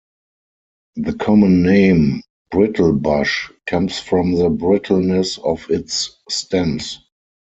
[0.95, 7.03] The common name "brittlebush" comes from the brittleness of its stems.